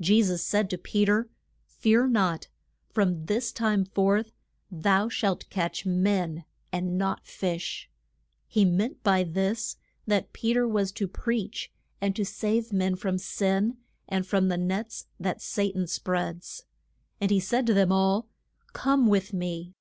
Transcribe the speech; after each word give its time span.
Je 0.00 0.20
sus 0.20 0.42
said 0.42 0.68
to 0.68 0.76
Pe 0.76 1.04
ter, 1.04 1.28
Fear 1.68 2.08
not; 2.08 2.48
from 2.90 3.26
this 3.26 3.52
time 3.52 3.84
forth 3.84 4.32
thou 4.72 5.08
shalt 5.08 5.48
catch 5.50 5.86
men 5.86 6.44
and 6.72 6.98
not 6.98 7.28
fish. 7.28 7.88
He 8.48 8.64
meant 8.64 9.00
by 9.04 9.22
this 9.22 9.76
that 10.04 10.32
Pe 10.32 10.52
ter 10.54 10.66
was 10.66 10.90
to 10.90 11.06
preach, 11.06 11.70
and 12.00 12.16
to 12.16 12.24
save 12.24 12.72
men 12.72 12.96
from 12.96 13.18
sin, 13.18 13.76
and 14.08 14.26
from 14.26 14.48
the 14.48 14.58
nets 14.58 15.06
that 15.20 15.40
Sa 15.40 15.70
tan 15.70 15.86
spreads. 15.86 16.64
And 17.20 17.30
he 17.30 17.38
said 17.38 17.64
to 17.68 17.72
them 17.72 17.92
all, 17.92 18.26
Come 18.72 19.06
with 19.06 19.32
me. 19.32 19.74